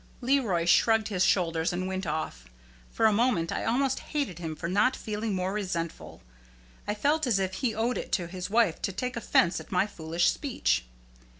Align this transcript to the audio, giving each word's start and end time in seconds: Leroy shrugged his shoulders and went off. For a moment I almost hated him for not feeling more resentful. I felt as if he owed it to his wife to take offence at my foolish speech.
Leroy 0.19 0.65
shrugged 0.65 1.09
his 1.09 1.23
shoulders 1.23 1.71
and 1.71 1.87
went 1.87 2.07
off. 2.07 2.45
For 2.89 3.05
a 3.05 3.13
moment 3.13 3.51
I 3.51 3.65
almost 3.65 3.99
hated 3.99 4.39
him 4.39 4.55
for 4.55 4.67
not 4.67 4.95
feeling 4.95 5.35
more 5.35 5.53
resentful. 5.53 6.23
I 6.87 6.95
felt 6.95 7.27
as 7.27 7.37
if 7.37 7.53
he 7.53 7.75
owed 7.75 7.99
it 7.99 8.11
to 8.13 8.25
his 8.25 8.49
wife 8.49 8.81
to 8.81 8.91
take 8.91 9.15
offence 9.15 9.59
at 9.59 9.71
my 9.71 9.85
foolish 9.85 10.31
speech. 10.31 10.85